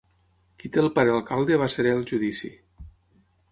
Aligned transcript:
Qui 0.63 0.71
té 0.77 0.81
el 0.83 0.89
pare 0.95 1.13
alcalde 1.17 1.61
va 1.65 1.69
serè 1.75 1.93
al 1.99 2.03
judici. 2.15 2.53